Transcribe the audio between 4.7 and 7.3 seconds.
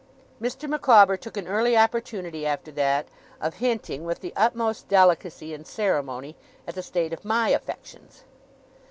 delicacy and ceremony, at the state of